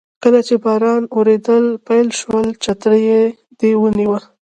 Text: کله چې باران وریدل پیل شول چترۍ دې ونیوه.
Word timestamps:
کله 0.23 0.39
چې 0.47 0.55
باران 0.63 1.03
وریدل 1.17 1.65
پیل 1.87 2.07
شول 2.19 2.47
چترۍ 2.63 3.03
دې 3.59 3.71
ونیوه. 3.81 4.19